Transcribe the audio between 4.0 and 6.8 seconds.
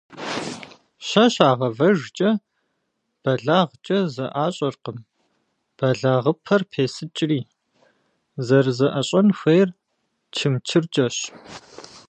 зэӀащӀэркъым, бэлагъыпэр